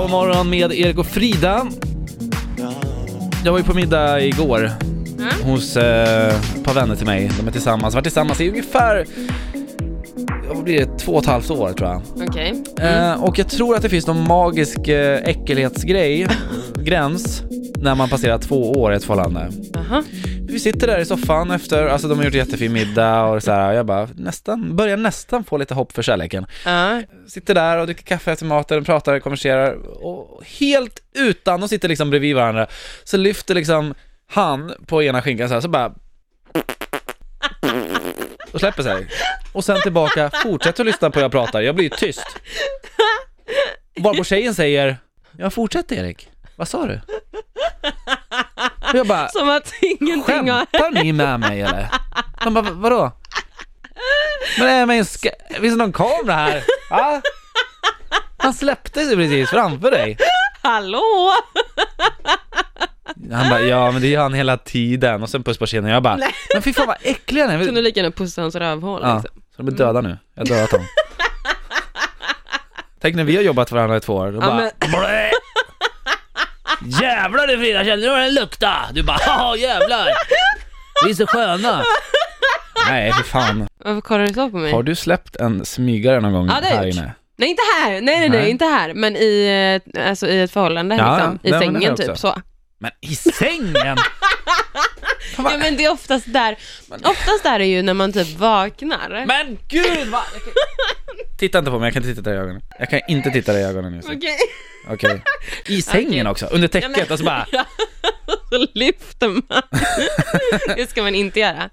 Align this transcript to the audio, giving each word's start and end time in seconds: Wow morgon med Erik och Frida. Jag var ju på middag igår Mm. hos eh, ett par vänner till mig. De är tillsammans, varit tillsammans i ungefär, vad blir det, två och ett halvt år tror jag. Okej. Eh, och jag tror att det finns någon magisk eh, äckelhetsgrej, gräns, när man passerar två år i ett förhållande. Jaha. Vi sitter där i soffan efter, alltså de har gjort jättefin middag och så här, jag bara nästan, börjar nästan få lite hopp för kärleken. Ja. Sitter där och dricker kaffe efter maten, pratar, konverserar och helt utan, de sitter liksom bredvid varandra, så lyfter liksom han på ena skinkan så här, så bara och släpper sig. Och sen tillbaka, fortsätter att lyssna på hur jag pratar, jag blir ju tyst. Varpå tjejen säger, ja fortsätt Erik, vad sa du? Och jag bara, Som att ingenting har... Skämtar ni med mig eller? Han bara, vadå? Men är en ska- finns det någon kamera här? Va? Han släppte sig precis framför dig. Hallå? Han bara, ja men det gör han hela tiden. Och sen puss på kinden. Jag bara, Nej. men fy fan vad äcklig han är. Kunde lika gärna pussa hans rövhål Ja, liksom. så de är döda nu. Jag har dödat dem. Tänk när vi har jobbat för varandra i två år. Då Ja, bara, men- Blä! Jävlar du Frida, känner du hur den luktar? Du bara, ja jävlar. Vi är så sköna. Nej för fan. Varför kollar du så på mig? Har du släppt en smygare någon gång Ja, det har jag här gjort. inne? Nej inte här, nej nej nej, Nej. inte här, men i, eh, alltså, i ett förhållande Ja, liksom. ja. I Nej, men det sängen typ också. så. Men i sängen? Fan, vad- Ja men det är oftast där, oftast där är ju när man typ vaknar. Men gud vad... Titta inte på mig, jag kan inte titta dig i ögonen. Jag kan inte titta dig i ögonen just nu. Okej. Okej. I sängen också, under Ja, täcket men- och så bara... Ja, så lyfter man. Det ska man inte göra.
Wow 0.00 0.10
morgon 0.10 0.50
med 0.50 0.72
Erik 0.72 0.98
och 0.98 1.06
Frida. 1.06 1.66
Jag 3.44 3.52
var 3.52 3.58
ju 3.58 3.64
på 3.64 3.74
middag 3.74 4.20
igår 4.20 4.70
Mm. 5.18 5.32
hos 5.44 5.76
eh, 5.76 6.28
ett 6.28 6.64
par 6.64 6.74
vänner 6.74 6.96
till 6.96 7.06
mig. 7.06 7.30
De 7.40 7.46
är 7.48 7.52
tillsammans, 7.52 7.94
varit 7.94 8.04
tillsammans 8.04 8.40
i 8.40 8.48
ungefär, 8.48 9.06
vad 10.54 10.64
blir 10.64 10.78
det, 10.78 10.98
två 10.98 11.12
och 11.12 11.22
ett 11.22 11.28
halvt 11.28 11.50
år 11.50 11.72
tror 11.72 11.88
jag. 11.90 12.02
Okej. 12.28 12.64
Eh, 12.80 13.24
och 13.24 13.38
jag 13.38 13.48
tror 13.48 13.76
att 13.76 13.82
det 13.82 13.88
finns 13.88 14.06
någon 14.06 14.26
magisk 14.28 14.88
eh, 14.88 15.18
äckelhetsgrej, 15.24 16.28
gräns, 16.84 17.42
när 17.78 17.94
man 17.94 18.08
passerar 18.08 18.38
två 18.38 18.72
år 18.72 18.92
i 18.92 18.96
ett 18.96 19.04
förhållande. 19.04 19.48
Jaha. 19.72 20.02
Vi 20.24 20.29
sitter 20.60 20.86
där 20.86 20.98
i 20.98 21.04
soffan 21.04 21.50
efter, 21.50 21.86
alltså 21.86 22.08
de 22.08 22.18
har 22.18 22.24
gjort 22.24 22.34
jättefin 22.34 22.72
middag 22.72 23.24
och 23.24 23.42
så 23.42 23.52
här, 23.52 23.72
jag 23.72 23.86
bara 23.86 24.08
nästan, 24.14 24.76
börjar 24.76 24.96
nästan 24.96 25.44
få 25.44 25.56
lite 25.56 25.74
hopp 25.74 25.92
för 25.92 26.02
kärleken. 26.02 26.46
Ja. 26.64 27.02
Sitter 27.28 27.54
där 27.54 27.78
och 27.78 27.86
dricker 27.86 28.02
kaffe 28.02 28.32
efter 28.32 28.46
maten, 28.46 28.84
pratar, 28.84 29.20
konverserar 29.20 29.72
och 30.04 30.44
helt 30.44 31.02
utan, 31.14 31.60
de 31.60 31.68
sitter 31.68 31.88
liksom 31.88 32.10
bredvid 32.10 32.36
varandra, 32.36 32.66
så 33.04 33.16
lyfter 33.16 33.54
liksom 33.54 33.94
han 34.26 34.72
på 34.86 35.02
ena 35.02 35.22
skinkan 35.22 35.48
så 35.48 35.54
här, 35.54 35.60
så 35.60 35.68
bara 35.68 35.94
och 38.52 38.60
släpper 38.60 38.82
sig. 38.82 39.08
Och 39.52 39.64
sen 39.64 39.80
tillbaka, 39.82 40.30
fortsätter 40.42 40.82
att 40.82 40.86
lyssna 40.86 41.10
på 41.10 41.18
hur 41.18 41.24
jag 41.24 41.32
pratar, 41.32 41.60
jag 41.60 41.74
blir 41.74 41.84
ju 41.84 41.90
tyst. 41.90 42.26
Varpå 44.00 44.24
tjejen 44.24 44.54
säger, 44.54 44.96
ja 45.36 45.50
fortsätt 45.50 45.92
Erik, 45.92 46.28
vad 46.56 46.68
sa 46.68 46.86
du? 46.86 47.00
Och 48.92 48.98
jag 48.98 49.06
bara, 49.06 49.28
Som 49.28 49.48
att 49.48 49.72
ingenting 49.82 50.50
har... 50.50 50.66
Skämtar 50.72 50.90
ni 51.02 51.12
med 51.12 51.40
mig 51.40 51.60
eller? 51.60 51.88
Han 52.36 52.54
bara, 52.54 52.70
vadå? 52.70 53.12
Men 54.58 54.90
är 54.90 54.94
en 54.96 55.04
ska- 55.04 55.30
finns 55.48 55.72
det 55.74 55.76
någon 55.76 55.92
kamera 55.92 56.34
här? 56.34 56.62
Va? 56.90 57.22
Han 58.36 58.54
släppte 58.54 59.04
sig 59.04 59.16
precis 59.16 59.50
framför 59.50 59.90
dig. 59.90 60.16
Hallå? 60.62 61.32
Han 63.32 63.48
bara, 63.50 63.60
ja 63.60 63.90
men 63.90 64.02
det 64.02 64.08
gör 64.08 64.22
han 64.22 64.34
hela 64.34 64.56
tiden. 64.56 65.22
Och 65.22 65.30
sen 65.30 65.42
puss 65.42 65.58
på 65.58 65.66
kinden. 65.66 65.92
Jag 65.92 66.02
bara, 66.02 66.16
Nej. 66.16 66.34
men 66.54 66.62
fy 66.62 66.72
fan 66.72 66.86
vad 66.86 66.96
äcklig 67.02 67.42
han 67.42 67.50
är. 67.50 67.64
Kunde 67.64 67.82
lika 67.82 68.00
gärna 68.00 68.10
pussa 68.12 68.42
hans 68.42 68.54
rövhål 68.54 69.00
Ja, 69.04 69.14
liksom. 69.14 69.42
så 69.56 69.62
de 69.62 69.68
är 69.68 69.72
döda 69.76 70.00
nu. 70.00 70.18
Jag 70.34 70.40
har 70.42 70.46
dödat 70.48 70.70
dem. 70.70 70.80
Tänk 73.02 73.16
när 73.16 73.24
vi 73.24 73.36
har 73.36 73.42
jobbat 73.42 73.68
för 73.68 73.76
varandra 73.76 73.96
i 73.96 74.00
två 74.00 74.14
år. 74.14 74.30
Då 74.32 74.36
Ja, 74.36 74.40
bara, 74.46 74.56
men- 74.56 74.90
Blä! 74.90 75.30
Jävlar 77.00 77.46
du 77.46 77.58
Frida, 77.58 77.84
känner 77.84 77.96
du 77.96 78.08
hur 78.10 78.16
den 78.16 78.34
luktar? 78.34 78.86
Du 78.92 79.02
bara, 79.02 79.18
ja 79.26 79.56
jävlar. 79.56 80.08
Vi 81.04 81.10
är 81.10 81.14
så 81.14 81.26
sköna. 81.26 81.82
Nej 82.88 83.12
för 83.12 83.22
fan. 83.22 83.68
Varför 83.84 84.00
kollar 84.00 84.26
du 84.26 84.34
så 84.34 84.50
på 84.50 84.56
mig? 84.56 84.72
Har 84.72 84.82
du 84.82 84.94
släppt 84.94 85.36
en 85.36 85.64
smygare 85.64 86.20
någon 86.20 86.32
gång 86.32 86.48
Ja, 86.48 86.60
det 86.60 86.66
har 86.66 86.72
jag 86.74 86.78
här 86.78 86.86
gjort. 86.86 86.94
inne? 86.96 87.12
Nej 87.36 87.48
inte 87.50 87.62
här, 87.82 87.90
nej 87.90 88.00
nej 88.02 88.18
nej, 88.28 88.40
Nej. 88.40 88.50
inte 88.50 88.64
här, 88.64 88.94
men 88.94 89.16
i, 89.16 89.80
eh, 89.96 90.08
alltså, 90.10 90.26
i 90.28 90.40
ett 90.40 90.52
förhållande 90.52 90.96
Ja, 90.96 91.14
liksom. 91.16 91.38
ja. 91.42 91.48
I 91.48 91.52
Nej, 91.52 91.60
men 91.60 91.74
det 91.74 91.80
sängen 91.80 91.96
typ 91.96 92.08
också. 92.10 92.32
så. 92.34 92.40
Men 92.78 92.90
i 93.00 93.14
sängen? 93.14 93.96
Fan, 93.96 94.04
vad- 95.44 95.52
Ja 95.52 95.58
men 95.58 95.76
det 95.76 95.84
är 95.84 95.92
oftast 95.92 96.24
där, 96.32 96.56
oftast 97.04 97.42
där 97.42 97.60
är 97.60 97.64
ju 97.64 97.82
när 97.82 97.94
man 97.94 98.12
typ 98.12 98.38
vaknar. 98.38 99.24
Men 99.26 99.58
gud 99.68 100.08
vad... 100.08 100.22
Titta 101.40 101.58
inte 101.58 101.70
på 101.70 101.78
mig, 101.78 101.86
jag 101.86 101.94
kan 101.94 102.02
inte 102.02 102.14
titta 102.14 102.30
dig 102.30 102.38
i 102.38 102.42
ögonen. 102.42 102.62
Jag 102.78 102.90
kan 102.90 103.00
inte 103.08 103.30
titta 103.30 103.52
dig 103.52 103.62
i 103.62 103.64
ögonen 103.64 103.94
just 103.94 104.08
nu. 104.08 104.14
Okej. 104.16 104.36
Okej. 104.88 105.22
I 105.66 105.82
sängen 105.92 106.26
också, 106.26 106.46
under 106.46 106.68
Ja, 106.68 106.72
täcket 106.72 106.90
men- 106.96 107.12
och 107.12 107.18
så 107.18 107.24
bara... 107.24 107.46
Ja, 107.52 107.64
så 108.50 108.66
lyfter 108.74 109.28
man. 109.28 109.62
Det 110.76 110.90
ska 110.90 111.02
man 111.02 111.14
inte 111.14 111.40
göra. 111.40 111.68